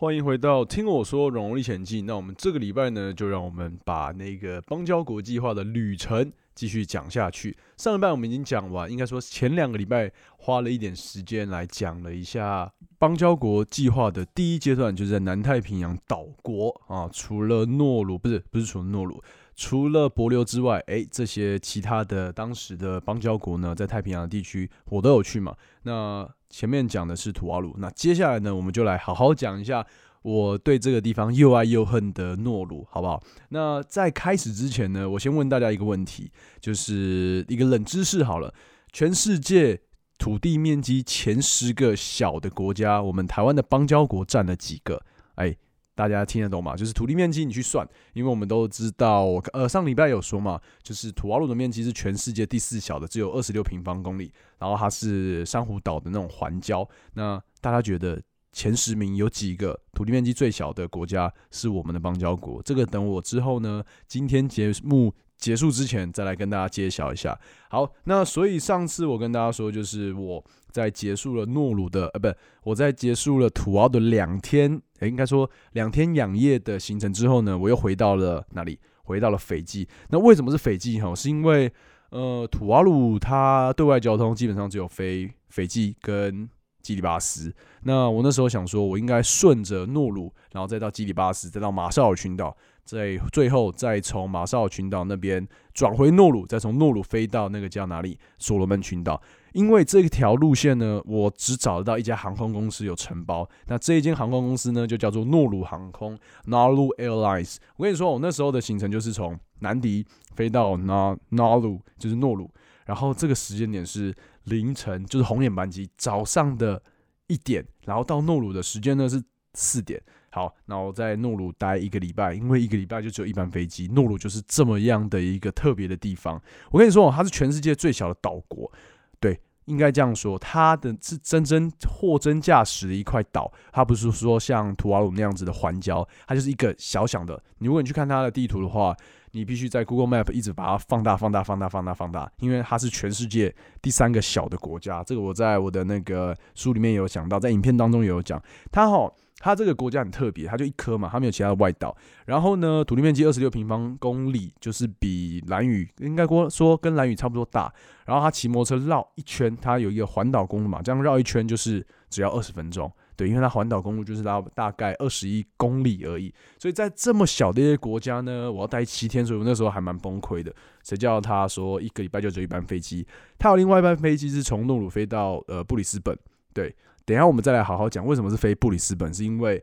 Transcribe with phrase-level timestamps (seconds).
[0.00, 2.00] 欢迎回到听我说《荣荣历险记》。
[2.04, 7.56] 那我们这个礼拜呢，就让我们把那个邦交国计划的旅程继续讲下去。
[7.76, 19.20] 上礼拜我们已经讲完，应该说前两个礼拜花了一点时间来讲了一下邦交国计划的第一阶段，就是在南太平洋岛国啊，除了诺鲁，不是不是除了诺鲁，
[19.56, 25.56] 除了帛琉之外，诶，这些其他的当时的邦交国呢，在太平洋地区我都有去嘛。
[25.82, 29.86] 那前面讲的是土瓦鲁，那接下来呢，我们就来好好讲一下
[30.22, 33.22] 我对这个地方又爱又恨的诺鲁，好不好？
[33.50, 38.52] 那在开始之前呢，我先问大家一个问题，就是一个冷知识好了，
[38.92, 39.80] 全世界
[40.18, 45.02] 土地面积前十个小的国家，我们台湾的邦交国占了几个？
[45.36, 45.56] 哎。
[45.98, 46.76] 大家听得懂吗？
[46.76, 56.88] 就是土地面积，你去算，因为我们都知道，呃，上礼拜有说嘛，就是土瓦鲁的面积是全世界第四小的，只有二十六平方公里，然后它是珊瑚岛的那种环礁。
[57.14, 62.62] 那大家觉得前十名有几个土地面积最小的国家是我们的邦交国？
[62.62, 67.38] 这个等我之后呢，今天节目结束之前再来跟大家揭晓一下。
[67.70, 70.44] 好，那所以上次我跟大家说，就是我。
[70.70, 72.28] 在结束了诺鲁的呃，不，
[72.62, 78.78] 我在结束了土澳的两天，应该说两天两夜的行程之后呢，我又回到了哪里？
[79.02, 79.88] 回到了斐济。
[80.10, 81.00] 那为什么是斐济？
[81.00, 81.72] 哈，是因为
[82.10, 86.48] 呃，土瓦鲁它对外交通基本上只有飞斐济跟
[86.82, 87.54] 基里巴斯。
[87.82, 98.18] 那我那时候想说，我应该顺着诺鲁，然后再到基里巴斯，再到马绍尔群岛，再最后再从马绍尔群岛那边转回诺鲁，再从诺鲁飞到那个叫哪里？
[98.38, 99.20] 所罗门群岛。
[99.52, 103.48] 因为这条路线呢，我只找得到一家航空公司有承包。
[103.66, 106.16] 那这一间航空公司呢，就叫做诺鲁航空
[106.46, 107.56] （Nauru Airlines）。
[107.76, 110.06] 我跟你说，我那时候的行程就是从南迪
[110.36, 112.50] 飞到 Na Nauru，就是诺鲁。
[112.84, 114.14] 然后这个时间点是
[114.48, 116.82] 凌晨，就是红眼班机，早上的
[117.26, 117.64] 一点。
[117.84, 119.22] 然后到诺鲁的时间呢是
[119.54, 120.02] 四点。
[120.30, 123.88] 好，那我在诺鲁待一个礼拜，因为一个礼拜就只有一班飞机。
[123.88, 126.40] 诺鲁就是这么样的一个特别的地方。
[126.70, 128.70] 我跟你说，它是全世界最小的岛国。
[129.18, 137.42] 对，应该这样说，它的是真真货真价实的一块岛，它不是说像图瓦鲁那样子的环礁，它就是一个小小的。
[137.58, 138.94] 你如果你去看它的地图的话，
[139.38, 145.04] 你必须在 Google Map 一直把它放大、放大、放大、放大、放大，因为它是全世界第三个小的国家。
[145.04, 149.08] 这个我在我的那个书里面有讲到，在影片当中也有讲，它哈。
[149.40, 151.96] 它这个国家很特别，它就一颗嘛，它没有其他的外岛。
[152.26, 157.72] 然后呢，土地面积二十六平方公里，就是比蓝屿应该说跟蓝屿差不多大。
[158.04, 162.92] 然后它骑摩托车绕一圈，它有一个环岛公路嘛，这样绕一圈就是只要二十分钟。
[163.18, 166.32] 对，因为它环岛公路就是拉大概二十一公里而已。
[166.56, 170.54] 所以在这么小的一些国家呢，我要待七天，所以我那时候还蛮崩溃的。
[170.84, 173.04] 谁叫他说一个礼拜就只有一班飞机？
[173.36, 176.16] 他有另外一班飞机是从诺鲁飞到呃布里斯本，
[176.54, 176.72] 对。
[177.04, 179.60] 等一下，我们再来好好讲为什么是飞布里斯本，是因为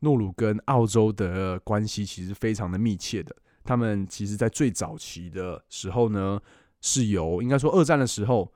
[0.00, 3.34] 诺鲁跟澳洲的关系其实非常的密切的。
[3.64, 6.38] 他们其实在最早期的时候呢，
[6.82, 8.52] 是由应该说二战的时候。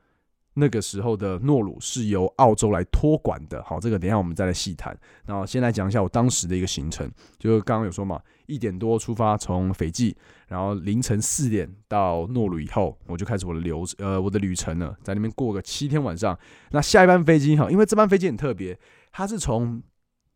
[0.54, 4.96] 那个时候的诺鲁是由澳洲来托管的，好，这个等下我们再来细谈。
[5.26, 10.16] 然后先来讲一下我当时的一个行程，就是刚刚有说嘛，一点多出发从斐济，
[10.48, 16.38] 然后凌晨四点到诺鲁以后，我就开始我的流呃我的旅程了，在那边过个七天晚上。
[16.70, 18.78] 那下一班飞机哈，因为这班飞机很特别，
[19.10, 19.82] 它是从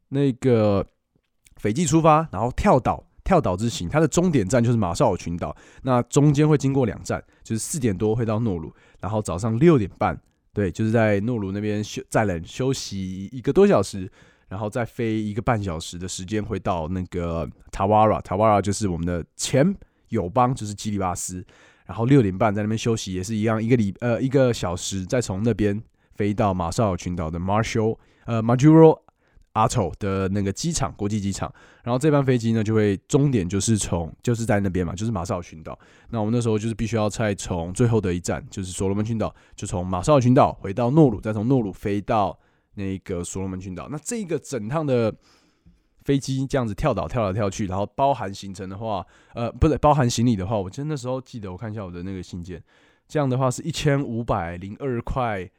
[0.08, 0.84] 那个
[1.56, 3.07] 斐济出发，然后跳岛。
[3.28, 5.54] 跳岛之行，它的终点站就是马绍尔群岛。
[5.82, 10.18] 那中间会经过两站，就是四点多会到诺鲁，然后早上六点半，
[10.54, 14.10] 对，就是在诺鲁那边休再冷休息一个多小时，
[14.48, 18.18] 然后再飞一个半小时的时间会到那个塔瓦拉。
[18.22, 19.76] 塔瓦拉就是我们的前
[20.08, 21.44] 友邦，就是基里巴斯。
[21.84, 25.78] 然后六点半在那边休息，也是一样，一个礼呃一个小时，再从那边
[26.14, 29.00] 飞到马绍尔群岛的 Marshall 呃 Majuro。
[29.58, 31.52] 阿丑的那个机场，国际机场，
[31.82, 35.76] 然后这班飞机呢，就会终点就是从就是在那边嘛，就是马绍尔群岛。
[36.10, 42.38] 那我们那时候就是必须要再从最后的一站，就是所罗门群岛，就从马绍尔群岛回到诺鲁，再从诺鲁飞到
[42.74, 43.88] 那个所罗门群岛。
[43.90, 45.12] 那这个整趟的
[46.04, 49.04] 飞机这样子跳岛跳来跳去，然后包含行程的话，
[49.34, 52.62] 呃，不是包含行李的话，我真的时候记得我看一下我的那个信件，
[53.08, 55.50] 这样的话是一千五百零二块。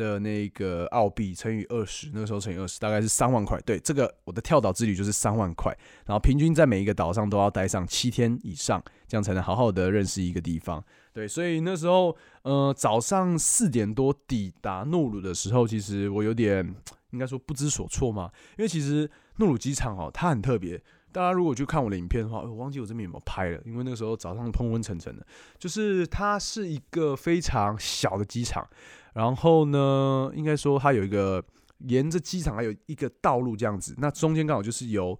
[0.00, 3.60] 的那个澳币乘以二十，那个时候乘以二十大概是三万块。
[3.66, 5.76] 对，这个我的跳岛之旅就是三万块，
[6.06, 10.82] 然后平均在每一个岛上都要待上七天以上，这样才能好好的认识一个地方。
[11.12, 16.74] 对，所以那时候呃早上四点多抵达诺鲁的时候，其实我有点
[17.10, 20.80] 应该说不知所措嘛，因为其实诺鲁机场哦它很特别，
[21.12, 25.26] 大家如果去看我的影片的话，我忘记我这边有没有拍了，因为那个时候早上昏昏沉沉的，
[25.58, 28.66] 就是它是一个非常小的机场。
[29.14, 31.44] 然后呢，应该说它有一个
[31.88, 35.18] 沿着机场还有一个道路这样子，那中间刚好就是由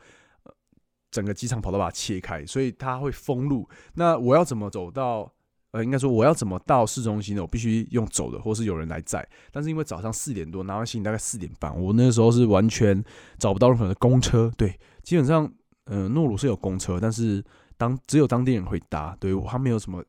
[1.10, 3.68] 整个机场跑道把它切开，所以它会封路。
[3.94, 5.32] 那我要怎么走到？
[5.72, 7.42] 呃，应该说我要怎么到市中心呢？
[7.42, 9.24] 我必须用走的，或是有人来载。
[9.52, 13.00] 但是因为早上四点多拿完行李大概四点半，我那个时候是完全
[13.38, 14.52] 找不到任何的公车。
[14.56, 15.48] 对，基本上，
[15.86, 17.44] 嗯，诺鲁是有公车，但是
[17.76, 20.04] 当只有当地人会搭，对，他没有什么。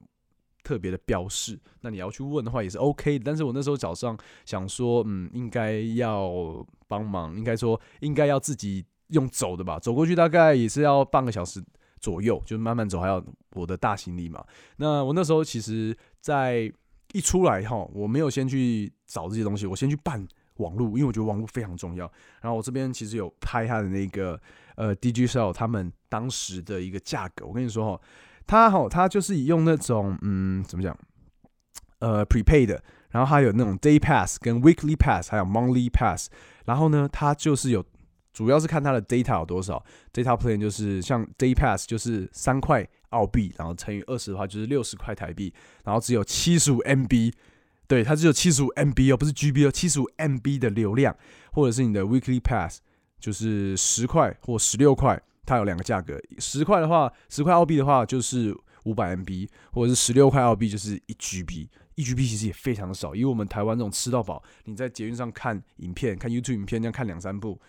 [0.63, 3.23] 特别的标示，那你要去问的话也是 OK 的。
[3.25, 4.15] 但是我那时候早上
[4.45, 6.31] 想说，嗯，应该要
[6.87, 11.59] 帮忙，应该说应该要自己用走的吧，走过去大概也是要半个小时
[11.99, 13.21] 左右，就慢慢走，还要
[13.55, 14.45] 我的大行李嘛。
[14.77, 16.71] 那我那时候其实，在
[17.11, 20.25] 一出来哈，我没有先去找这些东西，我先去办
[20.57, 22.11] 网络，因为我觉得网络非常重要。
[22.41, 24.39] 然后我这边其实有拍他的那个
[24.75, 28.01] 呃 DJSell 他们当时的一个价格，我跟你说哈。
[28.47, 30.97] 他哈，他就是用那种嗯，怎么讲？
[31.99, 32.77] 呃，prepaid，
[33.11, 36.27] 然后还有那种 day pass、跟 weekly pass，还有 monthly pass。
[36.65, 37.85] 然后呢，它就是有，
[38.33, 39.81] 主要是看它的 data 有多少。
[40.11, 45.53] data plan 就是像 day pass 就是三块澳币，然后乘以二十的话就是六十块台币，
[45.85, 47.31] 然后只有七十五 MB。
[47.91, 51.13] 对，它只有七十五 MB 哦，不是 GB 哦，七十五 MB 的流量。
[51.51, 52.79] 或者是你的 weekly pass
[53.19, 55.21] 就是十块或十六块。
[55.45, 58.55] 它有两个价格，十块的话，十块澳币的话就是
[58.85, 61.67] 五百 MB，或者是十六块澳币就是一 GB。
[61.95, 67.59] 一 GB 其实也非常的少，因为我们台湾这种吃到饱，你在捷运上看影片、看 YouTube 影片，这样看两三部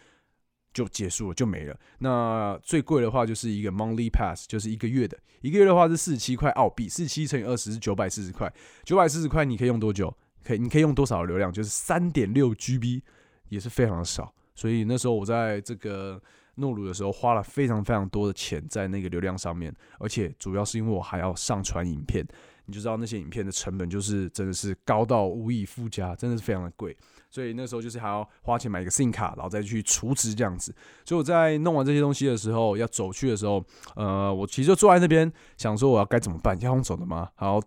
[0.73, 1.79] 就结束了，就没了。
[1.99, 8.53] 那最贵的话就是一个 Monthly Pass，就是一个月的，一个月的话是四十七块澳币，四十七乘以二十是九百四十块，
[8.85, 10.15] 九百四十块你可以用多久？
[10.45, 11.53] 可以，你可以用多少流量？
[11.53, 13.03] 就是三点六 GB，
[13.49, 14.35] 也是非常的少。
[14.55, 16.21] 所以那时候我在这个。
[16.57, 22.23] 诺鲁的时候花了非常非常多的钱在那个流量上面，而且主要是因为我还要上传影片，
[22.67, 26.95] 你就知道那些影片的成本就是真的是高到无以复加，真的是非常的贵。
[27.33, 30.73] 所以那时候就是还要花钱买一个 SIM 卡，然后再去储值这样子。
[31.05, 33.65] 所以我在弄完这些东西的时候，要走去的时候，
[33.97, 37.31] 呃，我其实就坐在那边想说我要该怎么办，要用走的吗？
[37.35, 37.59] 好，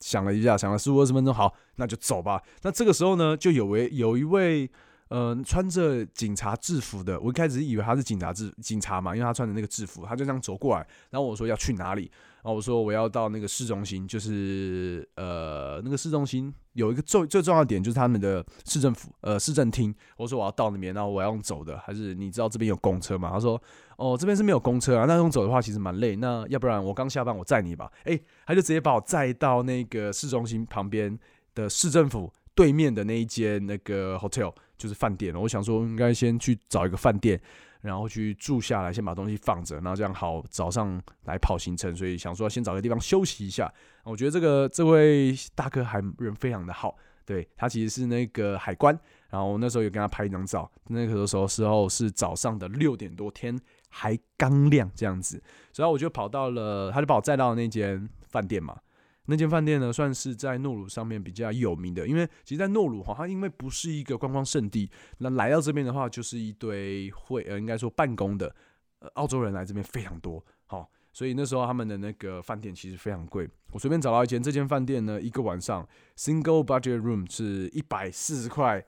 [0.00, 2.42] 想了一下，想了十五二十分钟，好，那就走吧。
[2.62, 4.70] 那这个时候呢，就有位有一位。
[5.14, 12.10] 嗯，穿着警察制服的，我一开始以为他是警察制警察嘛，因为他穿着那个制服，他就这样走过来，然后我说要去哪里，
[12.42, 23.30] 然后我说我要到那个市中心，就是呃那个市中心有一个最最重要的点就是他们的市政府呃市政厅，我说我要到那边，然后我要用走的，还是你知道这边有公车吗？
[23.32, 23.60] 他说
[23.96, 31.18] 哦这边是没有公车啊，那用走的话其实蛮累，那要不然我刚下班我载你吧，诶，他就直接把我载到那个市中心旁边
[31.54, 34.52] 的市政府对面的那一间那个 hotel。
[34.78, 37.40] 就是饭店，我想说应该先去找一个饭店，
[37.82, 41.94] 然后去住下来，先把东西放着，然后这样好早上来跑行程。
[41.94, 43.70] 所以想说先找个地方休息一下。
[44.04, 46.96] 我觉得这个这位大哥还人非常的好，
[47.26, 48.98] 对他其实是那个海关，
[49.28, 53.58] 然后那时候有跟他拍一张照，那个时候时候是早上的六点多，天
[53.90, 58.76] 还刚亮这样子，所以我就跑到了，他就把我载到那间饭店嘛。
[59.26, 68.52] 那间饭店呢，算是在诺鲁上面比较有名的，因为其实，在诺鲁哈，它因为不是一个观光胜地，那来到这边的话，就是一堆会呃，应该说办公的
[68.98, 73.48] 呃澳洲人来这边非常多，好，所以那时候他们的那个饭店其实非常贵。
[73.70, 78.84] 我随便找到一间，这间饭店呢，一个晚上 single budget room 是一百四十块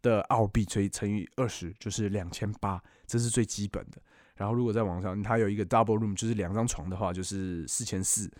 [0.00, 4.00] 的澳币，所以乘以二十就是两千八，这是最基本的。
[4.36, 8.30] 然后如果在网上它有一个 double room，就是两张床的话，就是四千四。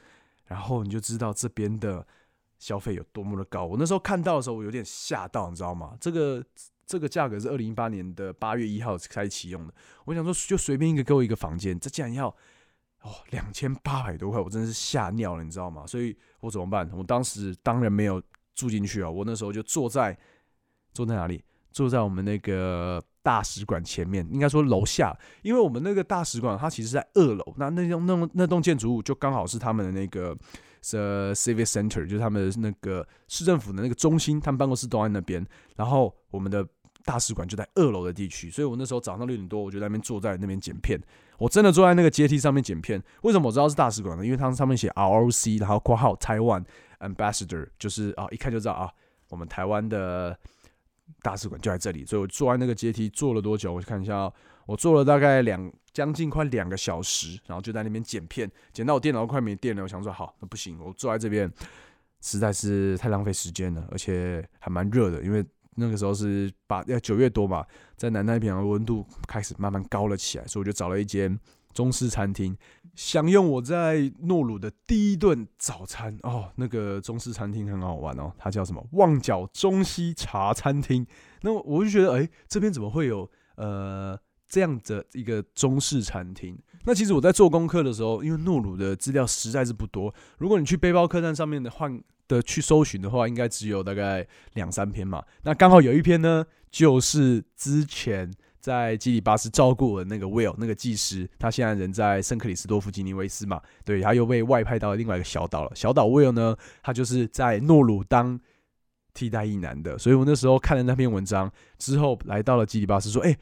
[0.50, 2.04] 然后你就知道这边的
[2.58, 3.64] 消费有多么的高。
[3.64, 5.96] 我那时候看到的时候，我有点吓到，你知道吗？
[6.00, 6.44] 这个
[6.84, 9.72] 这个价格是二零一八年的八月一号开启用的。
[10.06, 12.26] 我想说，就随便一个给我一个房间，这竟然要
[13.02, 15.86] 哦两千八百多块，我真的是吓尿了，你知道吗？
[15.86, 16.90] 所以我怎么办？
[16.92, 18.20] 我当时当然没有
[18.56, 20.18] 住进去啊，我那时候就坐在
[20.92, 21.44] 坐在哪里？
[21.72, 23.02] 坐在我们那个。
[23.22, 30.34] 大使馆前面，应该说楼下，因为我们那个大使馆它其实在二楼，那那栋那那栋建筑物就刚好是他们的那个
[30.94, 35.46] 呃 civic center，就是他们的那个市政府的那个中心，他们办公室都在那边。
[35.76, 36.66] 然后我们的
[37.04, 40.98] 大使馆就在二楼的地区，所以我那时候早上六点多，我就在那边坐在那边剪片。
[41.36, 43.00] 我真的坐在那个阶梯上面剪片。
[43.20, 44.24] 为什么我知道是大使馆呢？
[44.24, 46.64] 因为它上面写 ROC，然后括号 Taiwan
[47.00, 48.90] Ambassador，就是啊，一看就知道啊，
[49.28, 50.34] 我们台湾的
[51.22, 52.04] 大使馆就在这里。
[52.04, 53.72] 所以我坐在那个阶梯坐了多久？
[53.72, 54.32] 我看一下，
[54.66, 59.82] 我坐了大概两将近快两个小时，然后就在那边剪片，剪到我电脑快没电了。
[59.82, 61.52] 我想说，好，那不行，我坐在这边
[62.20, 65.44] 实在是太浪费时间了，而且还蛮热的，因为。
[65.76, 67.64] 那个时候是八要九月多嘛，
[67.96, 71.38] 在南太平洋温度开始慢慢高了起来，所以我就找了一间
[71.72, 72.54] 中式餐厅，
[72.94, 76.18] 享用我在诺鲁的第一顿早餐。
[76.22, 78.86] 哦，那个中式餐厅很好玩哦，它叫什么？
[78.92, 81.06] 旺角中西茶餐厅。
[81.42, 84.18] 那我就觉得，哎，这边怎么会有呃
[84.48, 86.58] 这样的一个中式餐厅？
[86.84, 92.00] 那其实我在做功课的时候，因为诺鲁的资料实在是不多，如果你去背包客栈上面的换。
[92.30, 95.20] 的去搜寻的话，应该只有大概两三篇嘛。
[95.42, 103.60] 那刚好有一篇呢，就是之前在基里巴斯照顾的那个 Will 那个技师，他现在人在圣克里斯多夫吉尼维斯嘛。
[103.84, 105.72] 对，他又被外派到另外一个小岛了。
[105.74, 108.38] 小岛 Will 呢，他就是在诺鲁当
[109.14, 109.98] 替代役男的。
[109.98, 113.36] 所以我那时候看了那篇文章之后，来到了基里巴斯，说：“哎。”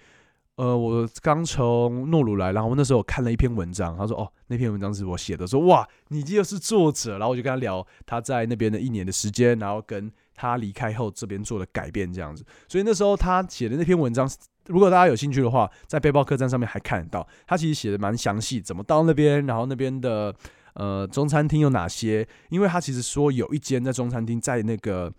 [0.58, 12.44] 呃，我刚从诺鲁来，然后那时候我看了一篇文章，他说：“哦，那篇文章是我写的。”说：“哇，你就是作者。”然后我就跟他聊他在那边的一年的时间，然后跟他离开后这边做的改变这样子。
[12.66, 14.28] 所以那时候他写的那篇文章，
[14.68, 17.26] 如果大家有兴趣的话，在背包客栈上面还看得到。
[17.46, 20.34] 他其实写的蛮详细，怎么到那边，然后那边的
[20.74, 22.28] 呃中餐厅有哪些？
[22.50, 25.12] 因为他其实说有一间在中餐厅在那个。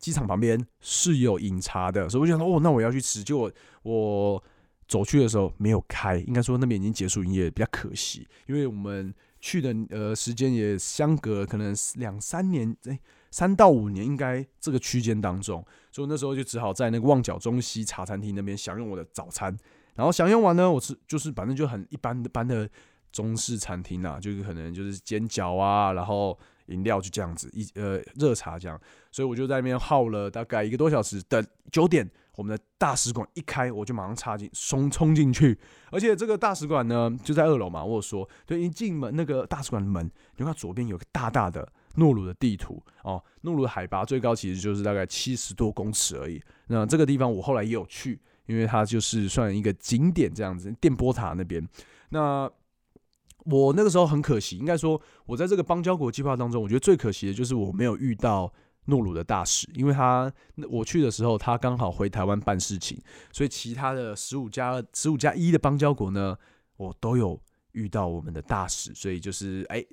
[0.00, 3.20] 机场旁边是有饮茶的，所以我就想说，哦，那我要去吃。
[3.20, 3.50] 结果
[3.82, 4.40] 我
[4.86, 8.24] 走去的时候没有开，应该说那边已经结束营业，比较可惜。
[8.46, 12.76] 因为我们去的呃时间也相隔可能两三年，
[13.30, 19.56] 三到五年应该这个区间当中，所以那时候就只好在那个旺角中西茶餐厅那边享用我的早餐。
[19.94, 22.68] 然后享用完呢，我是就是反正就很一般的般的
[23.12, 26.38] 中式餐厅啊，就是可能就是煎饺啊，然后。
[26.68, 28.78] 饮料就这样子，一呃热茶这样，
[29.10, 31.18] 所以我就在那边耗了大概一个多小时。
[31.22, 31.42] 等
[31.72, 32.06] 九点，
[32.36, 35.58] 我们的大使馆一开，我就马上插进冲冲进去。
[35.90, 37.82] 而且这个大使馆呢，就在二楼嘛。
[37.82, 41.66] 我说，就一进门那个大使馆的门，你看左边有个大大的
[41.98, 43.22] 诺鲁的地图哦。
[43.42, 46.40] 诺鲁海拔最高其实就是大概七十多公尺而已。
[46.68, 51.66] 那这个地方我后来也有去，因为它就是算一个景点这样子，电波塔那边。
[52.10, 52.50] 那
[53.44, 58.52] 我那个时候很可惜，应该说，我在这个邦交国计划当中，我觉得最可惜的就是我没有遇到
[58.86, 60.30] 诺鲁的大使，因为他
[60.68, 63.00] 我去的时候，他刚好回台湾办事情，
[63.32, 66.36] 所以其他的十五加十五加一的邦交国呢，
[66.76, 67.40] 我都有
[67.72, 69.84] 遇到我们的大使，所以就是哎，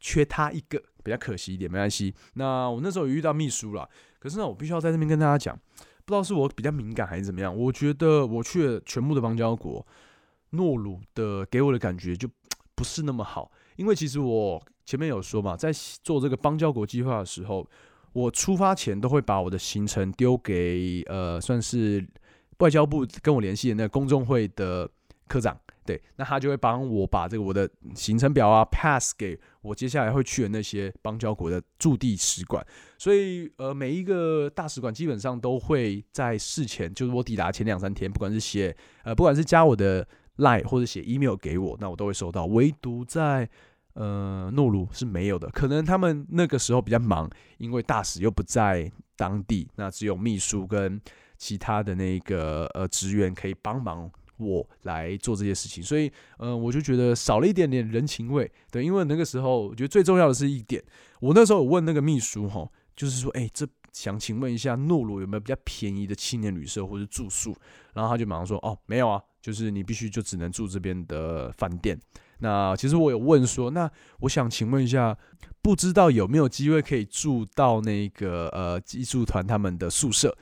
[0.00, 2.14] 缺他一个比较可惜一点，没关系。
[2.34, 5.54] 那我那时候有遇到秘书了，可是呢，我必须要在那边跟大家讲，
[6.04, 9.86] 不知道是我比较敏感还是怎么样，我觉得我去了全部的邦交国，
[10.50, 12.28] 诺鲁的给我的感觉就。
[12.74, 15.70] 不是那么好，因为其实我前面有说嘛，在
[16.02, 17.64] 做这个邦交国计划的时候，
[18.12, 22.04] 我出发前都会把我的行程丢给呃，算是
[22.58, 24.88] 外交部跟我联系的那个公众会的
[25.28, 32.64] 科长，对，那他就会帮我把这个我的行程表啊 pass 给我接下来会去的那些邦交国的驻地使馆，
[32.98, 40.06] 所以呃，每一个大使馆基本上都会在事前，就是我抵达前两三天，不管是写呃，不管是加我的。
[40.38, 42.46] line 或者写 email 给我，那我都会收到。
[42.46, 43.46] 唯独在
[43.92, 50.98] 呃诺鲁是没有的，可能他们那个时候比较忙，因为大使又不在当地，那只有秘书跟
[51.36, 54.10] 其他的那个呃职员可以帮忙
[54.42, 58.50] 我来做这些事情，所以嗯，我就觉得少了一点点人情味。
[58.70, 60.82] 对，因为那个时候我觉得最重要的是一点，
[61.20, 67.54] 我那时候有问那个秘书哈，就是说，哎，这想请问一下诺鲁有没有比较便宜的青年旅社或者住宿？
[67.94, 69.22] 然后他就马上说，哦，没有啊。
[69.42, 71.98] 就是你必须就只能住这边的饭店。
[72.38, 75.18] 那其实我有问说，那我想请问一下，
[75.60, 80.38] 不知道有没有机会可以住到那个呃技术团他们的宿舍？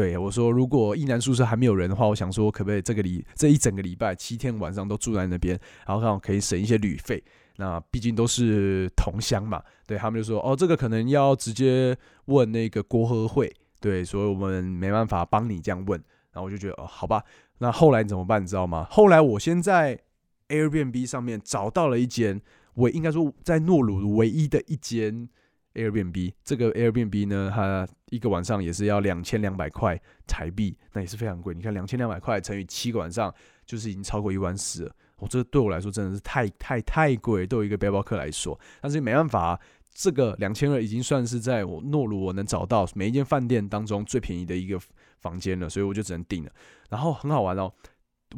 [0.00, 7.22] 对我说，如果一男宿舍还没有人的话，我想说可不可以这个礼这一整个礼拜七天晚上都住在那边，然后刚好可以省一些旅费。
[7.58, 16.02] 那毕竟都是同乡嘛，对他们就说哦，这个可能要直接问那个国合会，对，所以我们没办法帮你这样问。
[16.32, 17.22] 然后我就觉得哦，好吧。
[17.58, 18.42] 那后来怎么办？
[18.42, 18.86] 你知道吗？
[18.90, 20.00] 后来我先在
[20.48, 22.40] Airbnb 上面找到了一间，
[22.72, 25.28] 我应该说在诺鲁唯一的一间
[25.74, 26.32] Airbnb。
[26.44, 31.54] 这个 Airbnb 呢，它一个晚上也是要两千两百块台币，那也是非常贵。
[31.54, 33.34] 你看两千两百块乘以七个晚上，
[33.66, 34.94] 就是已经超过一万四了。
[35.16, 38.58] 我这对我来说真的是太太太贵，对一个背包客来说。
[38.80, 39.60] 但是没办法，
[39.92, 44.80] 这个两千二已经算是在我诺鲁我能找到每一间饭店当中最便宜的一个。
[45.20, 46.50] 房间了，所以我就只能订了。
[46.88, 47.70] 然后很好玩哦，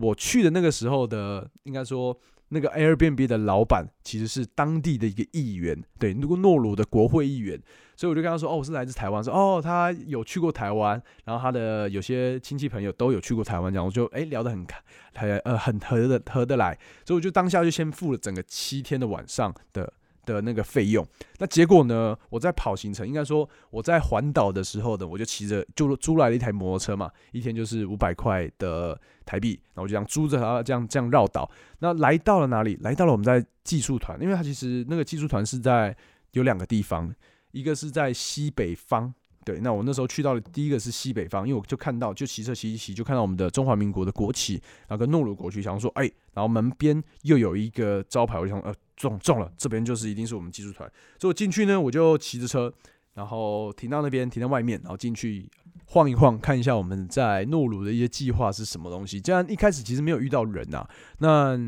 [0.00, 2.18] 我去的那个时候的，应该说。
[2.54, 7.58] 那个 Airbnb 的老板其实是当地的一个议员，对，那个诺鲁的国会议员，
[7.96, 14.78] 所以我就跟他说，哦，我是来自台湾，说，哦，他有去过台湾，然后他的有些亲戚朋友都有去过台湾，这样我就哎聊得很开，
[15.14, 19.92] 很呃很合的合得来，所以我就当下就先付了整个七天的晚上的。
[20.24, 21.06] 的那个费用，
[21.38, 22.16] 那结果呢？
[22.30, 31.50] 我在跑行程，应该说我在环岛的时候呢，我就骑着就租来了一台摩托车嘛，一天就是五百块的台币，然后我就这样租着它，这样这样绕岛。
[31.80, 32.78] 那来到了哪里？
[32.82, 35.96] 来到了我们在技术团，因为它其实那个技术团是在
[36.32, 37.12] 有两个地方，
[37.50, 39.12] 一个是在西北方。
[39.44, 44.54] 对，那我那时候去到的第一个是西北方，因为我就看到，就骑车骑一骑，就看到我们的中华民国的国旗，
[44.86, 48.72] 然后跟诺鲁国旗，想说，哎，然后门边又有一个招牌，我想，呃，
[49.08, 52.72] 中中了，这边就是一定是我们技术团，所以我进去呢，我就骑着车，
[53.14, 55.50] 然后停到那边，停在外面，然后进去
[55.86, 59.20] 晃一晃，看一下我们在诺鲁的一些计划是什么东西。
[59.20, 60.86] 这样一开始其实没有遇到人呐，
[61.18, 61.58] 那。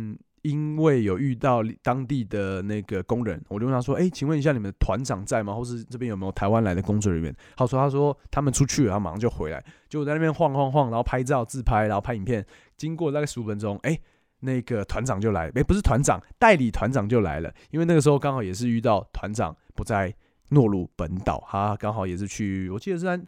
[0.44, 5.54] 因为有遇到当地的那个工人，我就问他说：“哎，请问一下，你们的团长在吗？
[5.54, 12.44] 或是这边有没有台湾来的工作人员？”他说：“他说他们出去了，他马上就回来，就在那边晃晃晃，然后拍照自拍，然后拍影片。
[12.76, 13.98] 经过大概十五分钟，哎，
[14.44, 17.52] 那个团长就来，哎，不是团长，代理团长就来了。
[17.70, 20.14] 因为那个时候刚好也是遇到团长不在
[20.50, 23.20] 诺鲁本岛，他刚好也是去，我记得是在。”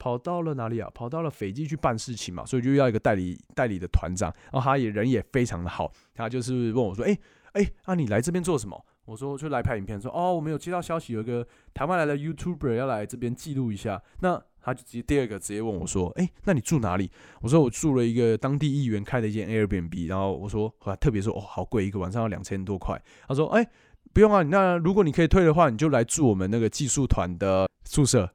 [0.00, 0.88] 跑到了哪里啊？
[0.94, 7.14] 跑到了斐济去办事情嘛，所以就要一个代理代理的团长，然后他也人也非常的好，他就是问我说：“哎
[7.52, 17.10] 哎，那你来这边做什么？”我说：“就来拍影片。”说：“哦，我们有接到消息，有一个台湾来的 YouTuber 要来这边记录一下。”那他就直接第二个直接问我说：“哎，那你住哪里？”
[17.42, 23.66] 我说：“我住了一个当地议员开的一间 Airbnb。”然后我说：“还特别说哦，好贵，一个晚上要两千多块。”他说：“哎，
[24.12, 28.30] 不用啊，那如果你可以退的话，你就来住我们那个技术团的宿舍。”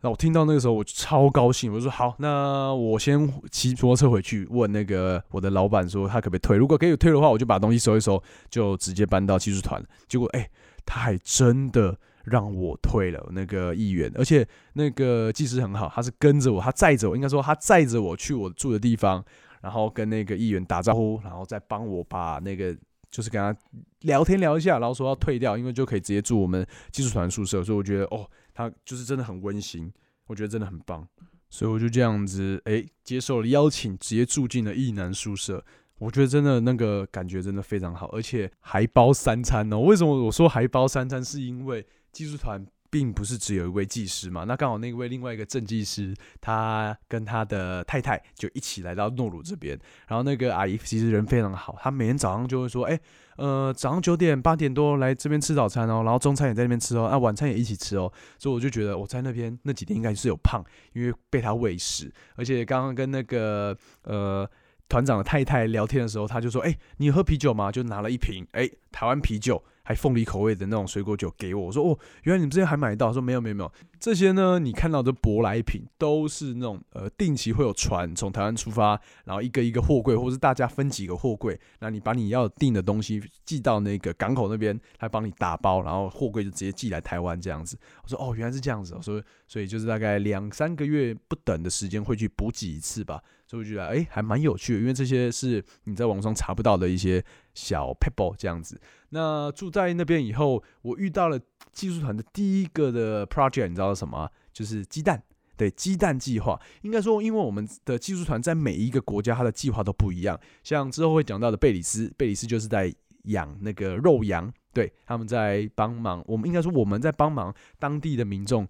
[0.00, 1.72] 那我听到那个时候，我就超高兴。
[1.72, 6.56] 我说好，那我先骑摩托车回去问那个我的老板，说他可不可以退。
[6.56, 9.84] 如果可以退的话，我就把东西收一收，就直接搬到技术团。
[10.06, 10.48] 结果哎，
[10.86, 11.98] 他还真的
[12.28, 19.24] 让我退了那个议员，而且那个技师很好，他是跟着我，他载着我，应该说他载着我去我住的地方，
[19.62, 22.76] 然后跟那个议员打招呼，然后再帮我把那个
[23.10, 23.56] 就是跟他
[24.02, 27.64] 聊天聊一下，然后说要退掉，因为就可以直接住我们技术团宿舍。
[27.64, 28.28] 所以我觉得哦。
[28.58, 29.88] 他就是真的很温馨，
[30.26, 31.06] 我觉得真的很棒，
[31.48, 35.64] 所以我就这样子哎接受了邀请，直接住进了艺男宿舍。
[35.98, 39.78] 我觉得真的那个感觉真的非常好，而且还包三餐哦。
[39.78, 41.24] 为什么我说还包三餐？
[41.24, 42.66] 是因为技术团。
[42.90, 52.98] 并不是只有一位技师嘛，那刚好那位另外一个正技师，他跟他的太太就一起来到诺鲁这边，然后那个阿姨其实人非常好，她每天早上就会说，哎，
[53.36, 64.50] 呃，早上九点八点多来这边吃早餐哦，然后中餐也在那边吃哦，啊，晚餐也一起吃哦，所以我就觉得我在那边那几天应该是有胖，因为被他喂食，而且刚刚跟那个呃
[64.88, 67.70] 团长的太太聊天的时候，他就说，哎，你喝啤酒吗？
[67.70, 69.62] 就拿了一瓶，哎，台湾啤酒。
[69.88, 73.10] 还凤梨口味的那种水果酒给我，我说哦，原来你们这边还买到？
[73.10, 87.78] 说没有没有没有，这些呢，你看到的舶来品都是那种呃，定期会有船从台湾出发，然后一个一个货柜，或是大家分几个货柜，那你把你要订的东西寄到那个港口那边，他帮你打包，然后货柜就直接寄来台湾这样子。
[88.02, 93.22] 我说哦，原来是这样子，所以所以就是大概两三个月不等的时间会去补给一次吧。
[93.46, 97.24] 所以我觉得哎，还蛮有趣的，因为这些是你在网上查不到的一些
[97.58, 98.80] 小 pebble 这样子。
[99.08, 101.40] 那住在那边以后，我遇到了
[101.72, 104.30] 技术团的第一个的 project，你知道是什么？
[104.52, 105.20] 就是鸡蛋，
[105.56, 106.60] 对，鸡蛋计划。
[106.82, 110.38] 应该说，因为我们的技术团在每一个国家，它的计划都不一样。
[110.62, 112.94] 像之后会讲到的贝里斯，贝里斯就是在
[113.24, 116.22] 养那个肉羊，对，他们在帮忙。
[116.28, 118.66] 我们应该说，我们在帮忙当地的民众，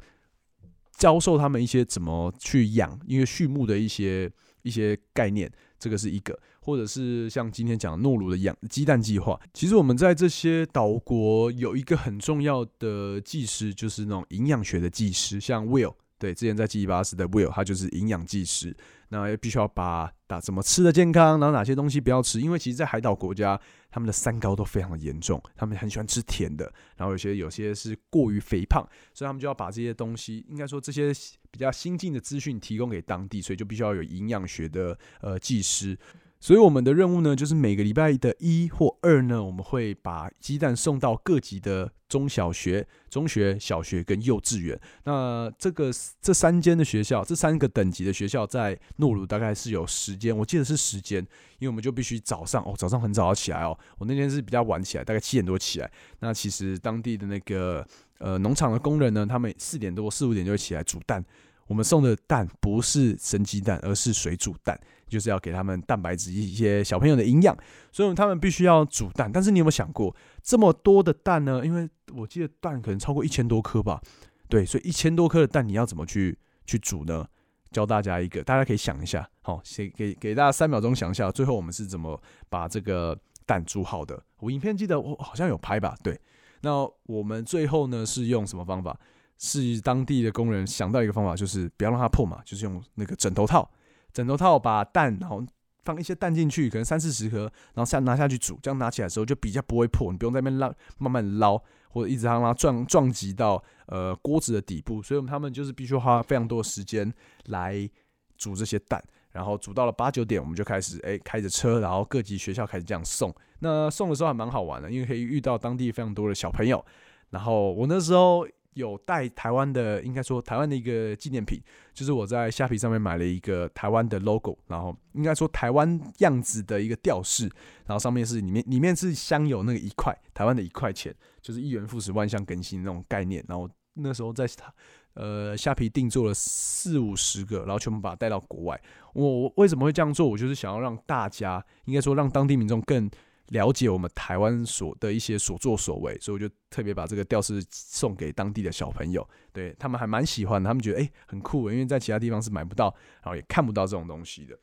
[0.96, 4.31] 教授他们一些怎么去养，因为畜牧的一些
[4.62, 6.38] 一些概念，这个是一个。
[6.60, 18.76] 或者是像今天讲诺鲁的养鸡蛋计划，其实我们在这些岛国有一个很重要的技师，就是那种营养学的技师，像 Will，对，之前在基巴斯的 Will，他就是营养技师，
[19.08, 23.58] 那必须要把打怎么吃的健康，然后哪些东西不要吃，因为其实，在海岛国家，
[23.90, 31.14] 他们的三高都非常的严重，他们很喜欢吃甜的，然后有些有些是过于肥胖，所以他们就要把这些东西，应该说这些
[31.50, 35.98] 比较新进的资讯提供给当地，所以就必须要有营养学的呃技师。
[36.40, 44.80] 所以我们的任务呢，就是每个礼拜的一或二呢，我们会把鸡蛋送到各级的中小学、中学、小学跟幼稚园。
[45.02, 45.90] 那这个
[46.22, 51.18] 这三间的学校，这三个等级的学校在诺鲁大概是有时间，我记得是时间，
[51.58, 53.76] 因为我们就必须早上哦，早上很早要起来哦。
[53.98, 55.90] 我那天是比较晚起来，大概七点多起来。
[56.20, 57.84] 那其实当地的那个
[58.18, 61.24] 呃农场的工人呢，他们四点多四五点就会起来煮蛋。
[61.66, 67.54] 我们送的蛋不是生鸡蛋，而是水煮蛋，就是要给他们蛋白质一些小朋友的营养，
[67.92, 69.31] 所以他们必须要煮蛋。
[69.31, 71.64] 但是你有没有想过，这么多的蛋呢？
[71.66, 74.00] 因为我记得蛋可能超过一千多颗吧，
[74.48, 77.26] 对，所以一千多颗的蛋你要怎么去去煮呢？
[77.70, 84.18] 教大家一个，大家可以想一下，好，先给给大家三秒钟想一下，最后我们是怎么把这个蛋煮好的？
[84.38, 85.94] 我影片记得我好像有拍吧？
[86.02, 86.18] 对，
[86.61, 88.99] 那我们最后呢是用什么方法？
[89.40, 93.71] 是当地的工人想到一个方法，就是不要让它破嘛，就是用那个枕头套，
[94.12, 95.40] 枕头套把蛋，然后
[95.85, 101.57] 放一些蛋进去，可能三四十颗，然后下拿下去煮，这样拿起来的时候就比较不会破，你不用在那边捞，慢慢捞，
[101.90, 107.88] 或者一直让它撞撞击到呃锅子的底部，所以他们就是必须花非常多的时间来
[108.37, 109.01] 煮这些蛋，
[109.32, 113.34] 然后煮到了八九点，我们就开始哎开着车，然后各级学校开始这样送。
[113.60, 116.84] 那送的时候还蛮好玩的，因为可以遇到当地非常多的小朋友，
[117.30, 118.46] 然后我那时候。
[118.74, 121.60] 有带台湾的，应该说台湾的一个纪念品，
[121.92, 127.50] 就是我在虾皮上面买了一个台湾的 logo，然后应该说台湾样子的一个吊饰，
[127.86, 131.12] 然后上面是里面里面是镶有那个一块台湾的一块钱，
[131.42, 133.44] 就是一元复始万象更新那种概念。
[133.48, 134.72] 然后那时候在台
[135.18, 138.81] 呃虾皮定做了四五十个，然后全部把它带到国外。
[139.12, 140.26] 我为什么会这样做？
[140.26, 143.11] 我就是想要让大家，应该说让当地民众更。
[143.48, 154.54] 了解我们台湾所的一些所作所为，所以我就特别把这个吊饰送给当地的小朋友，对他们还蛮喜欢的，他们觉得诶很酷，因为在其他地方是买不到，然后也看不到这种东西的，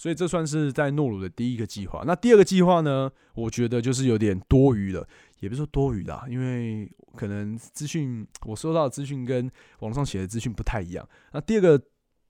[0.00, 2.02] 所以这算是在诺鲁的第一个计划。
[2.06, 5.06] 那第二个计划呢，我觉得就是有点多余了，
[5.40, 11.06] 也不是说多余啦，因为可能资讯我收到的资讯跟网上写的资讯不太一样。
[11.34, 11.78] 那第二个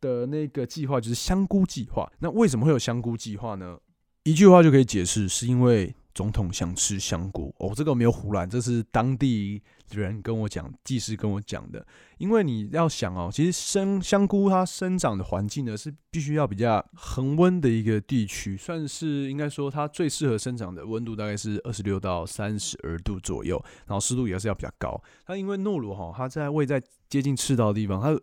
[0.01, 2.11] 的那个计划就是香菇计划。
[2.19, 3.79] 那为什么会有香菇计划呢？
[4.25, 5.95] 一句话就可以解释，是因为。
[6.15, 11.87] 总统想吃香菇哦，这个没有胡乱，这是当地人跟我讲，技师跟我讲的。
[12.19, 25.01] 因为你要想哦，其实生香菇它生长的环境呢，是必须要比较恒温的一个地区，算是应该说它最适合生长的温度大概是二十六到三十二度左右，然后湿度也是要比较高。
[25.25, 28.21] 它因为诺鲁哈，它在位在接近赤道的地方，它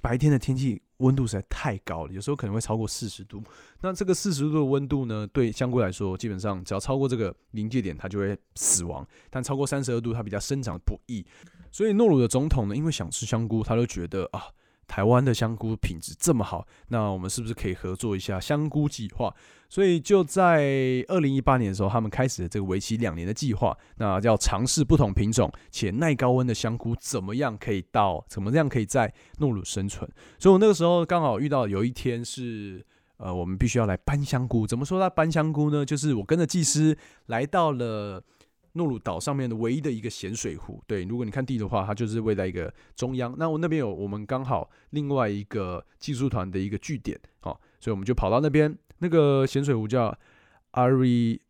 [0.00, 0.82] 白天的天气。
[0.98, 3.42] 温度实在太高了，有时候可能会超过四十度。
[3.80, 9.06] 那这个四十度的温度呢，对香菇来说，基本上只要超过这个临界点，它就会死亡。
[9.30, 11.24] 但超过三十二度，它比较生长不易。
[11.70, 14.42] 所以诺鲁的总统呢，因为想吃香菇，他就觉得啊。
[14.86, 19.34] 台湾的香菇品质这么好，那我们是不是可以合作一下香菇计划？
[19.68, 30.08] 所以就在二零一八年的时候，他们开始了这个为期两年的计划，那要尝试不同品种且耐高温的香菇怎么样可以到怎么样可以在诺鲁生存。
[30.38, 32.84] 所以我那个时候刚好遇到有一天是，
[33.16, 34.66] 呃，我们必须要来搬香菇。
[34.66, 35.84] 怎么说他搬香菇呢？
[35.84, 36.96] 就是我跟着技师
[37.26, 38.22] 来到了。
[38.76, 43.34] 诺鲁岛上面的唯一的一个咸水湖，对，如果你看地的话，它就是位在一个中央。
[43.38, 48.76] 那我那边有我们刚好另外一个技术团的一个据点，好，所以我们就跑到那边。
[48.98, 50.16] 那个咸水湖叫
[50.72, 51.40] Ari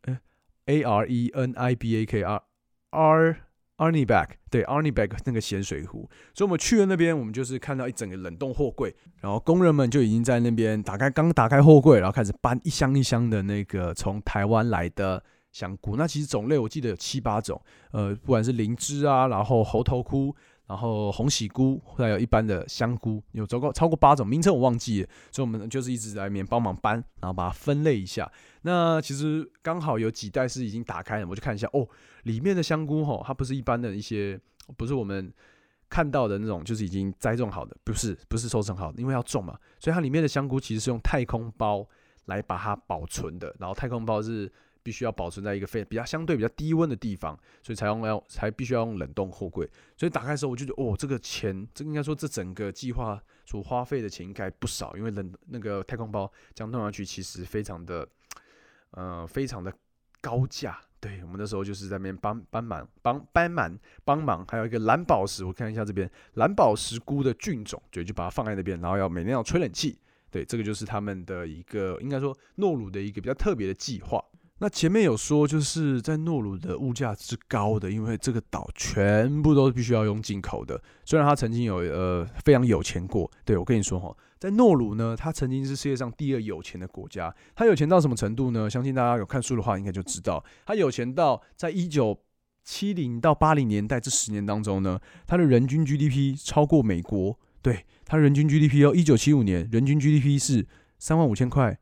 [0.65, 2.43] A R E N I B A K R
[2.91, 3.37] R
[3.77, 6.09] Arniback，对，Arniback 那个咸水湖。
[6.33, 15.23] 所以我们去了那边，我们就是看到一整个冷冻货柜，然后工人们就已经在那边打开，刚打开货柜，然后开始搬一箱一箱的那个从台湾来的。
[15.51, 17.59] 香菇，那其实种类我记得有七八种，
[17.91, 20.35] 呃，不管是灵芝啊，然后猴头菇，
[20.67, 28.31] 然后红喜菇，还有一般的香菇，有超过超过八种，名称我忘记了，所以我们就是一直在里面帮忙搬，然后把它分类一下。
[28.61, 31.87] 那其实刚好有几袋是已经打开了，我就看一下哦，
[32.23, 34.39] 里面的香菇哈，它不是一般的一些，
[34.75, 35.33] 不是我们
[35.89, 41.87] 看到的那种，就是已经栽种好的，不是不是收成好的，因为要种嘛，所以它里面的香菇其实是用太空包
[42.25, 44.51] 来把它保存的，然后太空包是。
[44.87, 49.69] 必须要保存在一个非比较相对比较低温的地方，所以才用要才必须要用冷冻货柜。
[49.97, 58.07] 所以打开的时候，我就觉得哦，这个钱，这应该说这整个计划所花费的钱应该不少，因为冷那个太空包将弄上去，其实非常的
[58.91, 59.73] 呃非常的
[60.21, 60.79] 高价。
[61.01, 69.99] 对我们那时候就是在那边帮帮忙帮帮忙帮忙，还有一个蓝宝石，我看一下这边蓝宝石菇的菌种，对，就把它放在那边，然后要每天要吹冷气。
[70.29, 74.23] 对，这个就是他们的一个应该说诺鲁的一个比较特别的计划。
[74.59, 80.81] 那前面有说，就是在诺鲁的物价之高的，因为这个岛全部都是必须要用进口的。
[81.05, 87.31] 虽然他曾经有呃非常有钱过，对我跟你说哈，在诺鲁呢，他曾经是世界上第二有钱的国家。
[87.55, 88.67] 他有钱到什么程度呢？
[88.67, 92.19] 相信大家有看书的话，应该就知道，他有钱到在一九
[92.63, 97.37] 七零到八零年代这十年当中呢，他的人均 GDP 超过美国。
[97.61, 100.65] 对，他人均 GDP 哦，一九七五年人均 GDP 是
[100.97, 101.77] 三万五千块。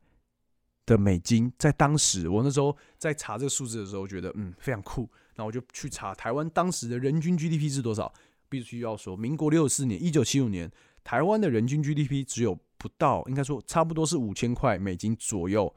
[0.86, 8.10] 的美金，在当时我那时候在查这个数字的时候，觉得嗯非常酷，那我就去查台湾当时的人均 GDP 是多少。
[8.48, 10.70] 必须要说，民国六十四年，一九七五年，
[11.02, 15.74] 台湾的人均 GDP 只有不到，应该说差不多是五千块美金左右，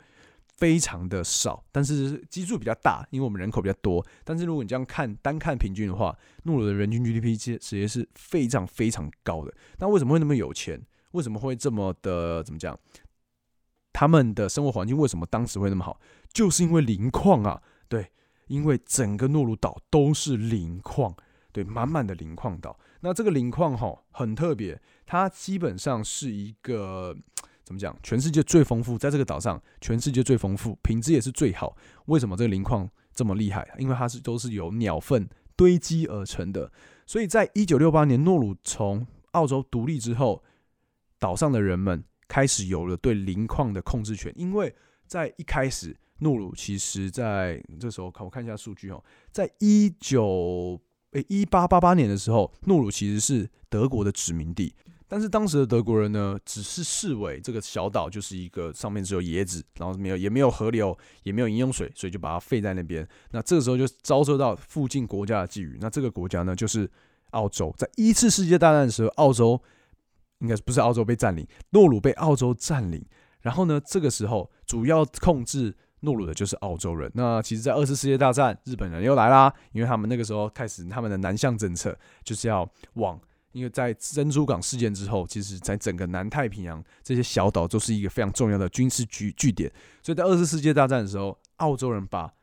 [0.56, 1.65] 非常的少。
[1.72, 4.06] 但是基数比较大，因为我们人口比较多。
[4.24, 9.52] 但是如果你这样看单看平均的话，诺鲁的人均 GDP 其实直接是非常非常高的。
[9.80, 10.80] 那为什么会那么有钱？
[11.13, 12.80] 为什么会这么的怎么讲？
[13.91, 15.99] 他们的生活环境为什么当时会那么好？
[16.32, 18.12] 就是因为磷矿啊，对，
[18.47, 21.15] 因为整个诺鲁岛都是磷矿，
[21.52, 22.80] 对，满满的磷矿岛。
[23.02, 27.15] 那这个磷矿哈很特别，它基本上是一个
[27.63, 27.97] 怎么讲？
[28.04, 31.75] 全世界最丰富，在这个岛上，全世界最丰富，品质也是最好。
[32.06, 33.67] 为什么这个磷矿这么厉害？
[33.78, 36.71] 因为它是都是由鸟粪堆积而成的。
[37.06, 40.43] 所以在一九六八年诺鲁从澳洲独立之后，
[41.17, 44.32] 岛上的人们开始有了对磷矿的控制权。
[44.38, 44.74] 因为
[45.06, 50.80] 在一开始，诺鲁其实在这时候看我看一下数据哦，在一九。
[51.13, 54.72] 诶，一八八八年的时候，诺鲁其实是德国的殖民地，
[55.08, 63.08] 但是当时的德国人呢，只是视为这个小岛就是一个上面只有椰子，然后没有也没有河流，也没有饮用水，所以就把它废在那边。
[63.32, 65.80] 那这个时候就遭受到附近国家的觊觎。
[65.82, 66.88] 那这个国家呢，就是
[67.32, 67.74] 澳洲。
[67.76, 69.60] 在一次世界大战的时候，澳洲
[70.39, 73.06] 应该不是澳洲被占领，诺鲁被澳洲占领。
[73.41, 75.75] 然后呢，这个时候主要控制。
[76.02, 77.12] 诺鲁的就是澳洲人。
[77.13, 83.19] 那其实，在二次世界大战，日本人又来啦，因为他们那个时候开始他们的南向政策，就是要往，
[83.52, 89.69] 因为在珍珠港事件之后，其实在整个南太平洋这些小岛都是一个非常重要的军事据据点。
[90.02, 92.34] 所以在二次世界大战的时候，澳洲人把，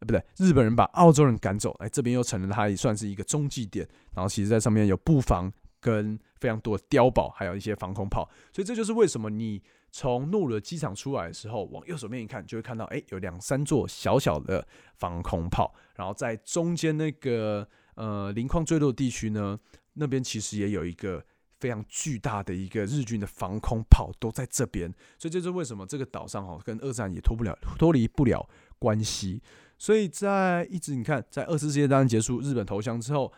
[0.00, 3.88] 不对，日本人把澳洲人赶走，哎，这边又成了他也算是一个中继点。
[4.12, 8.28] 然后，其实在上面有布防跟非常多的碉堡，还有一些防空炮。
[8.52, 9.62] 所以这就是为什么你。
[9.96, 15.72] 从诺鲁机场出来的时候，往右手边一看，就会看到，哎，有两三座小小的防空炮。
[15.94, 19.56] 然后在中间那个呃磷矿坠落地区呢，
[19.92, 21.24] 那边其实也有一个
[21.60, 24.92] 非常巨大的一个日军的防空炮，都在这边。
[25.16, 28.44] 所以这就是为什么这个岛上哈跟二战也脱不了脱离不了
[28.80, 29.40] 关系。
[29.78, 33.32] 所以在一直你看，在二次世界大战结束，日本投降之后，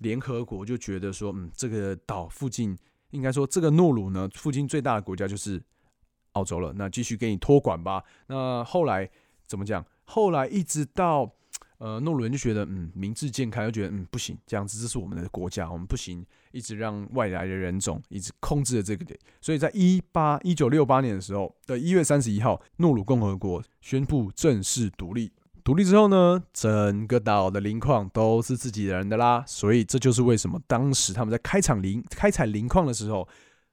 [0.00, 2.76] 联合国就觉得说，嗯，这个岛附近
[3.12, 5.62] 应该说这个诺鲁呢附近最大的国家就是。
[6.34, 8.04] 澳洲了，那继续给你托管吧。
[8.28, 9.10] 那后来
[9.48, 9.84] 怎么讲？
[10.04, 11.28] 后来一直到
[11.78, 19.18] 呃诺鲁人就觉得嗯明智健康，又觉得嗯不行，这样子这是我们的国家，我们不行，一直让外来的人种一直控制了这个点。
[19.40, 25.32] 所以在一八一九六八年的时候的一月三十一号，诺鲁共和国宣布正式独立。
[25.64, 29.44] 独立之后呢，整个岛的磷矿都是自己人的啦。
[29.46, 33.28] 所以这就是为什么当时他们在开采磷开采磷矿的时候。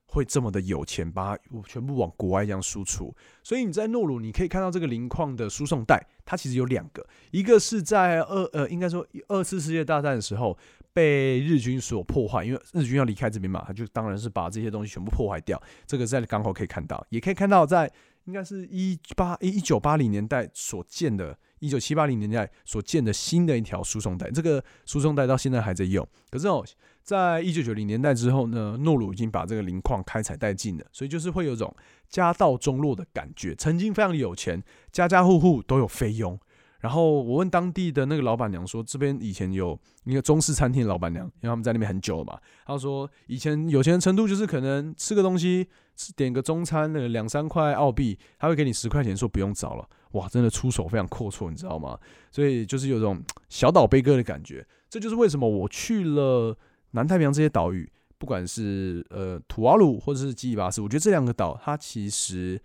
[0.09, 3.13] 会这么的有钱，把它全部往国外这样输出。
[3.43, 10.57] 所以你在诺鲁，你可以看到这个磷矿的输送带，它其实有两个，一个是在二呃，应该说二次世界大战的时候
[10.93, 15.61] 被日军所破坏，因为日军要离开这边嘛，他就当然是把这些东西全部破坏掉。
[15.85, 17.91] 这个在港口可以看到，也可以看到在
[18.23, 21.37] 应该是一八一九八零年代所建的。
[21.59, 26.07] 一九七八零年代所建的新的一条输送带，这个输送带到现在还在用。
[26.29, 26.63] 可是哦，
[27.03, 31.73] 在一九九零年代之后呢，诺鲁已经把这个磷矿开采殆尽了，所以就是会有种
[32.09, 33.55] 家道中落的感觉。
[33.55, 36.39] 曾经非常有钱，家家户户都有菲佣。
[36.79, 42.39] 然后我问当地的那个老板娘说：“这边以前有一个中式餐厅的老板娘，因为他们在那边很久了嘛。
[42.67, 45.67] 她说以前有钱的程度就是可能吃个东西，
[46.15, 49.89] 点个中餐的两三块澳币，他会给你十块钱，说不用找了。
[50.11, 51.99] 哇，真的出手非常阔绰，你知道吗？
[52.31, 54.65] 所以就是有种小岛悲歌的感觉。
[54.89, 56.57] 这就是为什么我去了
[56.91, 62.61] 南太平洋这些岛屿，不管是呃土瓦鲁或者是基里巴斯，我觉得这两个岛它其实。”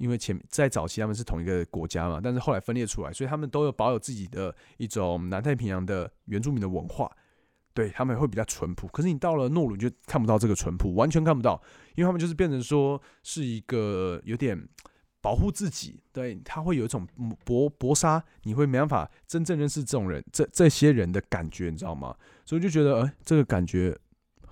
[0.00, 7.14] 因为前在早期他们是同一个国家嘛，但是后来分裂出来，所以他们都有保有自己的一种南太平洋的原住民的文化，
[7.74, 8.88] 对他们会比较淳朴。
[8.88, 11.60] 可是你到了诺鲁就看不到这个淳朴，完全看不到，
[11.96, 14.58] 因为他们就是变成说是一个有点
[15.20, 17.06] 保护自己，对他会有一种
[17.44, 22.14] 搏搏杀，你会没办法真正认识这种人，这这些人的感觉，你知道吗？
[22.44, 23.98] 所以就觉得，哎，这个感觉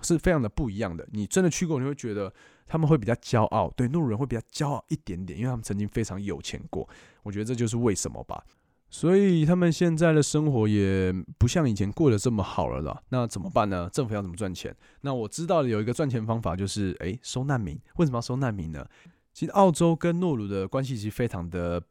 [0.01, 1.07] 是非常的不一样的。
[1.11, 2.33] 你真的去过，你会觉得。
[2.71, 6.87] 他们会比较骄傲，对路人会比较骄傲一点点，因为他们曾经非常有钱过。
[7.23, 8.45] 我觉得这就是为什么吧。
[8.91, 13.01] 所以他们现在的生活也不像以前过得这么好了啦。
[13.09, 13.89] 那怎么办呢？
[13.91, 14.71] 政府要怎么赚钱？
[15.01, 17.75] 那我知道有一个赚钱方法，就是诶收难民。
[17.95, 18.85] 为什么要收难民呢？
[19.33, 21.81] 其实澳洲跟诺鲁的关系其实非常的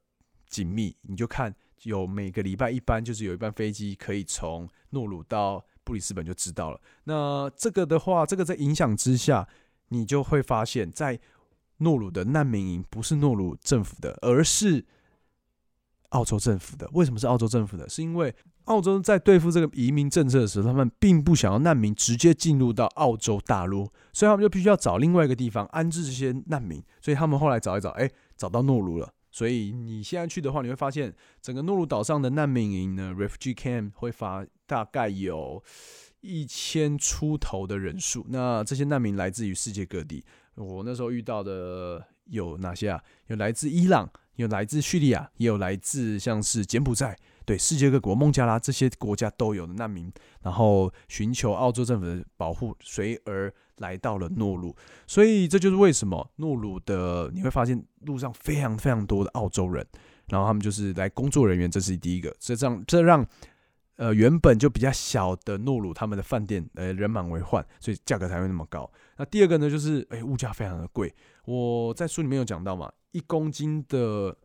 [0.48, 0.96] 紧密。
[1.02, 6.80] 你就看有每个礼拜一班就是有一班飞机可以从诺鲁到布里斯本就知道了。
[7.04, 9.48] 那这个的话，这个在影响之下。
[9.90, 11.18] 你就会发现，在
[11.78, 14.84] 诺鲁的难民营不是诺鲁政府的，而是
[16.10, 16.88] 澳洲政府的。
[16.92, 17.88] 为什么是澳洲政府的？
[17.88, 26.82] 是因为澳洲在对付这个移民政策的时候，他们并不想要难民直接进入到澳洲大陆，所以他们就必须要找另外一个地方安置这些难民。
[27.00, 29.12] 所以他们后来找一找，哎，找到诺鲁了。
[29.30, 35.62] 所以你现在去的话，你会发现整个诺鲁岛上的难民营呢，refugee camp 会发大概有
[36.20, 38.26] 一千出头的人数。
[38.30, 40.24] 那这些难民来自于世界各地。
[40.54, 43.00] 我那时候遇到的有哪些啊？
[43.28, 44.10] 有来自伊朗，
[44.42, 50.10] 有来自叙利亚，也有来自像是柬埔寨，对，世界各国、孟加拉这些国家都有的难民，
[50.42, 54.74] 然后寻求澳洲政府的保护，随而来到了诺鲁。
[55.06, 59.86] 所以这就是为什么诺鲁的你会发现路上非常非常多的澳洲人，
[60.28, 63.26] 然后他们就是来工作人员，这是第一个，这让这让。
[63.98, 68.88] 呃，原本就比较小的诺鲁，他们的饭店呃人满为患，所以价格才会那么高。
[69.16, 71.12] 那第二个呢，就是哎物价非常的贵。
[71.44, 74.36] 我在书里面有讲到嘛，一公斤的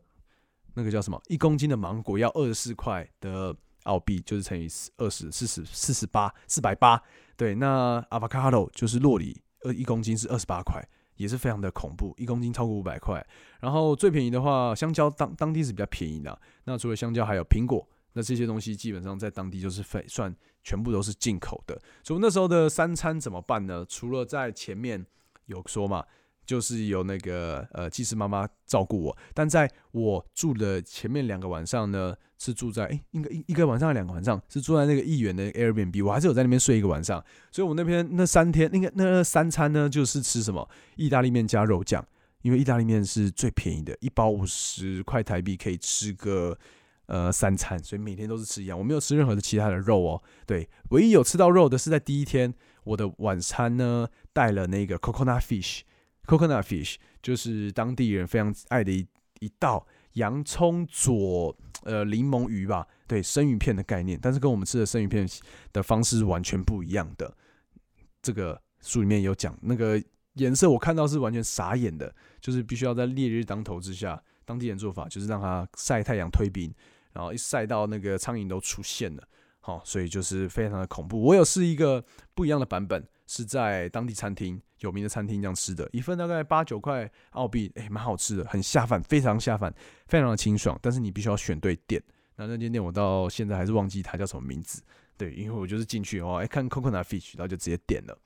[0.74, 1.22] 那个叫什么？
[1.28, 7.00] 一公斤的芒果要二十四块的澳币，就是乘以二十四十四十八四百八。
[7.38, 10.84] 对，那 avocado 就是洛里，呃一公斤是二十八块，
[11.18, 13.24] 也是非常的恐怖，一公斤超过五百块。
[13.60, 16.42] 然后最便宜的话，香蕉当当地是比较便宜的。
[16.64, 17.88] 那除了香蕉，还有苹果。
[18.14, 23.86] 那这些东西基本上在当地就是非算全部都是进口的，所以那时候的三餐怎么办呢？
[23.90, 25.06] 除了在前面
[25.48, 26.06] 有说嘛，
[26.46, 42.06] 就是有那个呃技师妈妈照顾我，但在我住的前面两个晚上呢，是住在哎，应该一一个晚上还两个晚上是住在那个议员的 Airbnb，我还是有在那边睡一个晚上，所以我那边那三天那个那三餐呢，就是吃什么意大利面加肉酱，
[42.44, 46.58] 因为意大利面是最便宜的，一包五十块台币可以吃个。
[47.06, 50.24] 呃，三餐，所以每天都是吃一样，我没有吃任何的其他的肉哦。
[50.46, 52.54] 对，唯一有吃到肉的是在第一天，
[52.86, 59.06] 我的晚餐呢带了那个 coconut fish，coconut fish 就是当地人非常爱的一
[59.40, 65.28] 一道洋葱佐呃柠檬鱼吧，对，生鱼片的概念，但是跟我们吃的生鱼片
[65.74, 67.36] 的方式是完全不一样的。
[68.22, 70.02] 这个书里面有讲，那个
[70.36, 76.74] 颜色我看到是完全傻眼的，就是必须要在烈日当头之下，当地人做法就是让它晒太阳退冰。
[77.14, 79.24] 然后一晒到那个苍蝇都出现了，
[79.60, 81.22] 好，所以就是非常的恐怖。
[81.22, 82.04] 我有试一个
[82.34, 89.72] 不一样的版本，是在当地餐厅有名的餐厅这样吃的，一份大概八九块澳币，哎，蛮好吃的，很下饭，非常下饭，
[90.08, 90.76] 非常的清爽。
[90.82, 92.02] 但是你必须要选对店，
[92.36, 94.82] 那那间店我到现在还是忘记它叫什么名字。
[95.16, 98.18] 对，因为我就是进去哦，哎，看 coconut fish，然后就直接点了。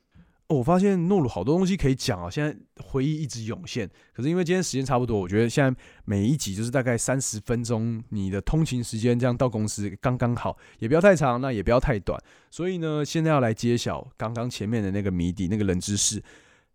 [0.50, 3.90] 我发现诺鲁好多东西可以讲啊，现在回忆一直涌现。
[4.14, 12.18] 可是因为今天时间差不多，我觉得现在每一集就是大概三十分钟，你的通勤时间这样到公司刚刚好，也不要太长，那也不要太短。
[12.50, 16.24] 所以呢，现在要来揭晓刚刚前面的那个谜底，那个冷知识：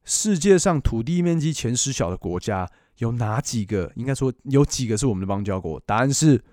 [0.05, 3.91] 世界上土地面积前十小的国家有哪几个？
[3.97, 5.81] 应该说有几个是我们的邦交国？
[5.87, 6.45] 答案是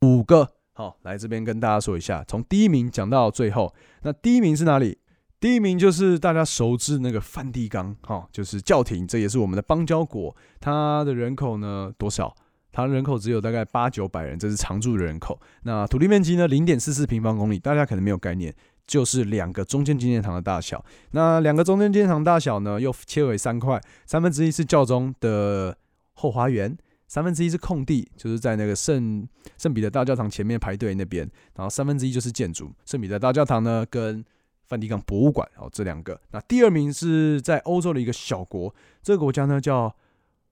[0.00, 0.54] 五个。
[0.72, 3.72] 好，来这边跟大家说一下，从第一名讲到最后。
[4.02, 4.98] 那第一名是哪里？
[5.44, 10.34] 第一名就是大家熟知那个梵蒂冈，哈，就是教廷，这也是我们的邦交国。
[10.58, 12.34] 它的人口呢多少？
[12.72, 15.38] 它人口只有大概八九百人，这是常住的人口。
[15.64, 18.54] 那土地面积呢零点四四平方公里，大家可能没有概念，
[18.86, 20.82] 就是两个中间纪念堂的大小。
[21.10, 25.76] 那两个中间纪念堂大小呢，又切为三块，三分之一是教宗的
[26.14, 26.74] 后花园，
[27.06, 29.28] 三分之一是空地，就是在那个圣
[29.58, 32.72] 圣彼得大教堂前面排队那边，然后三分之一就是建筑。
[32.86, 34.24] 圣彼得大教堂呢跟
[34.66, 36.20] 梵蒂冈博物馆，哦，这两个。
[36.30, 39.94] 那第二名是在欧洲的一个小国，这个国家呢叫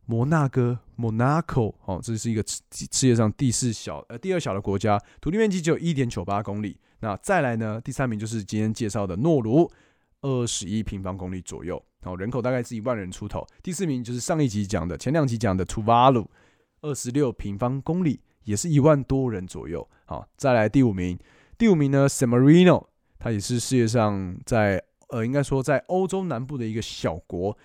[0.07, 1.75] 摩纳哥 （Monaco）。
[1.85, 6.79] 哦，这是一个世世界上第四小呃第二小的国家，土地面积只有一点九八公里。
[7.01, 9.71] 那再来呢，第三名就是今天介绍的诺鲁，
[10.21, 13.47] 二十一平方公里左右，然后人口大概是一万人出头。
[13.63, 16.31] 第四名就是上一集讲的，前两集讲的图瓦鲁，
[16.83, 19.89] 二十六平方公里，也是一万多人左右。
[20.05, 21.19] 好，再来第五名，
[21.57, 22.92] 第五名呢，San Marino。
[23.23, 27.57] 它也是世界上在呃，应该说在欧洲南部的一个小国。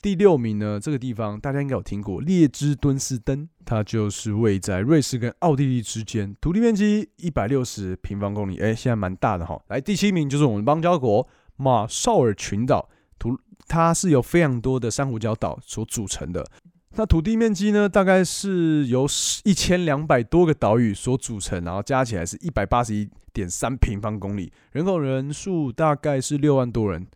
[0.00, 9.62] 第六名呢，这个地方大家应该有听过，列支敦士登，它就是位在瑞士跟奥地利之间，土地面积一百六十平方公里，哎，现在蛮大的哈。
[9.68, 16.46] 来，第七名就是我们邦交国马绍尔群岛，图它是由非常多的珊瑚礁岛所组成的。
[16.94, 19.06] 那土地面积呢，大概是由
[19.44, 27.06] 一千两百多个岛屿所组成，然后加起来是一百八十一点三平方公里，人口人数大概是六万多人，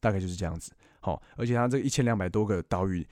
[0.00, 0.72] 大概就是这样子。
[0.98, 3.06] 好，而且它这一千两百多个岛屿，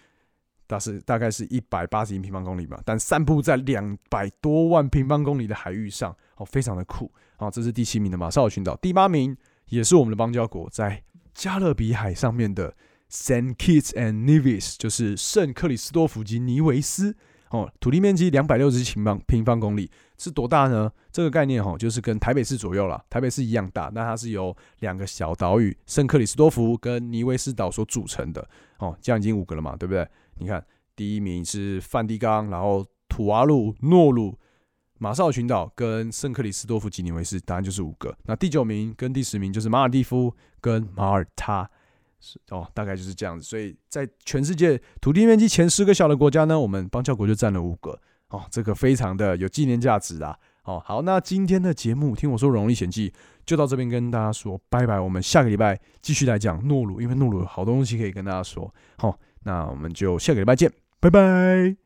[0.66, 7.10] 大是大概是一百八十一平方公里吧，但散布在两百多万平方公里的海域上，哦，非常的酷。
[7.36, 9.36] 好，这是第七名的马绍尔群岛，第八名
[9.68, 12.74] 也是我们的邦交国，在加勒比海上面的。
[13.10, 17.16] San Kitts and Nevis 就是圣克里斯多福及尼维斯
[17.50, 20.92] 哦，土地面积两百六十平方平方公里，是多大呢？
[21.10, 28.46] 这个概念哈，就是跟台北市左右了，台北市一样大，那它是由两个小岛屿圣克里斯多福跟尼维斯岛所组成的。
[28.78, 30.06] 哦，这样已经五个了嘛，对不对？
[30.38, 30.62] 你看，
[30.94, 34.38] 第一名是梵蒂冈，然后土瓦鲁、诺鲁、
[34.98, 38.14] 马绍群岛跟圣克里斯多夫吉尼维斯，答案就是五个。
[38.24, 41.70] 那第九名跟第十名就是马尔蒂夫跟马耳他。
[42.20, 43.44] 是哦，大概就是这样子。
[43.44, 47.98] 所以在全世界土地面积前十个小的国家呢，我们邦交国就占了五个
[48.28, 50.36] 哦，这个非常的有纪念价值啊。
[50.64, 53.10] 哦，好，那今天的节目听我说《荣历险记》
[53.46, 55.00] 就到这边跟大家说拜拜。
[55.00, 58.70] 我们下个礼拜继续来讲诺鲁，因为诺鲁有好多东西可以跟大家说。
[58.98, 61.76] 好，那我们就下个礼拜见，拜拜。